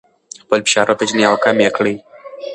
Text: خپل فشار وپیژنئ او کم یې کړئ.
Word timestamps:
خپل 0.43 0.59
فشار 0.65 0.87
وپیژنئ 0.89 1.23
او 1.29 1.35
کم 1.43 1.57
یې 1.63 1.69
کړئ. 1.77 1.95